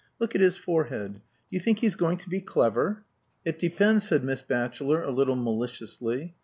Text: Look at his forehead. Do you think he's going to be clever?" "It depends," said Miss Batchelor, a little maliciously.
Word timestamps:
Look 0.17 0.33
at 0.33 0.41
his 0.41 0.57
forehead. 0.57 1.13
Do 1.17 1.21
you 1.51 1.59
think 1.59 1.77
he's 1.77 1.93
going 1.95 2.17
to 2.17 2.27
be 2.27 2.41
clever?" 2.41 3.03
"It 3.45 3.59
depends," 3.59 4.07
said 4.07 4.23
Miss 4.23 4.41
Batchelor, 4.41 5.03
a 5.03 5.11
little 5.11 5.35
maliciously. 5.35 6.33